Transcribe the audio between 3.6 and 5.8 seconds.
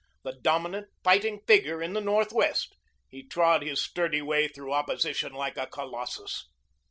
his sturdy way through opposition like a